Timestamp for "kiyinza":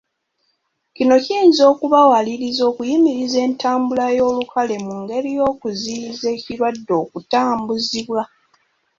1.23-1.63